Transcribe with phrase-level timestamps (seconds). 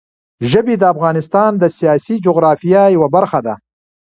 [0.51, 3.53] ژبې د افغانستان د سیاسي جغرافیه یوه برخه ده.